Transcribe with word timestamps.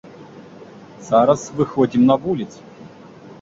Зараз 1.09 1.43
выходзім 1.59 2.09
на 2.13 2.19
вуліцу. 2.25 2.59